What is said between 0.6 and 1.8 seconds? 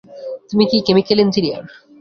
কি chemical engineer?